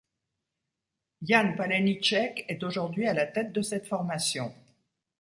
[1.21, 4.51] Jan Páleníček est aujourd'hui à la tête de cette formation.